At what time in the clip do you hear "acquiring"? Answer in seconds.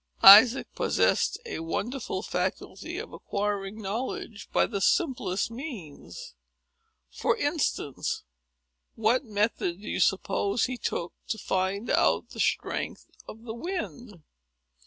3.13-3.79